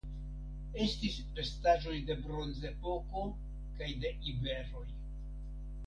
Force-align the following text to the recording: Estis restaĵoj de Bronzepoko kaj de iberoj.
Estis 0.85 1.17
restaĵoj 1.41 1.93
de 2.09 2.15
Bronzepoko 2.25 3.27
kaj 3.79 3.93
de 4.07 4.17
iberoj. 4.35 4.87